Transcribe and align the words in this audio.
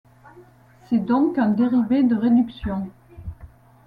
C'est 0.89 1.05
donc 1.05 1.37
un 1.37 1.49
dérivé 1.49 2.01
de 2.01 2.15
réduction. 2.15 2.89